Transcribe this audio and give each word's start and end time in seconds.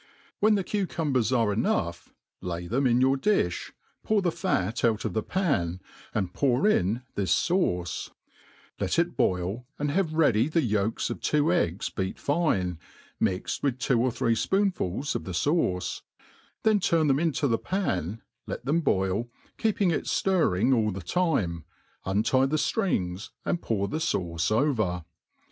When 0.39 0.55
the 0.55 0.63
cucumbers 0.63 1.31
are 1.31 1.53
enough^ 1.55 2.07
lay 2.41 2.65
them 2.65 2.87
ih 2.87 2.99
your 3.01 3.17
diiii, 3.17 3.69
pour 4.03 4.23
the 4.23 4.31
fat 4.31 4.83
out 4.83 5.05
of 5.05 5.13
the 5.13 5.21
pan, 5.21 5.79
and 6.11 6.33
pour 6.33 6.67
in 6.67 7.03
this 7.13 7.31
faupej 7.35 8.09
let 8.79 8.97
it 8.97 9.15
boil, 9.15 9.67
and 9.77 9.91
have 9.91 10.15
ready 10.15 10.47
the 10.49 10.63
yolks 10.63 11.11
of 11.11 11.21
two 11.21 11.53
eggs 11.53 11.91
beat 11.91 12.17
fine^ 12.17 12.79
mixed 13.19 13.61
with 13.61 13.77
two 13.77 14.01
or 14.01 14.11
three 14.11 14.33
fpoonfuls 14.33 15.13
of 15.13 15.23
the 15.23 15.33
fauce, 15.33 16.01
then 16.63 16.79
turn 16.79 17.05
them 17.05 17.17
intp 17.17 17.47
the 17.47 17.59
pan, 17.59 18.23
let 18.47 18.65
them 18.65 18.81
boil, 18.81 19.29
keeping 19.59 19.91
it 19.91 20.05
ftirring 20.05 20.73
all 20.75 20.89
the 20.89 20.99
time, 21.01 21.63
untie 22.05 22.47
the 22.47 22.57
firing*:, 22.57 23.19
and 23.45 23.61
pour 23.61 23.87
the 23.87 23.97
fauce 23.99 24.49
over. 24.51 25.05